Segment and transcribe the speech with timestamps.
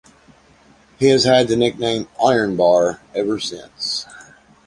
[0.97, 4.07] He has had the nickname "Ironbar" ever since.